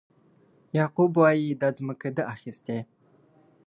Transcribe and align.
یعقوب 0.77 1.11
وایي 1.17 1.47
دا 1.61 1.69
ځمکه 1.77 2.07
ده 2.17 2.23
اخیستې. 2.33 2.77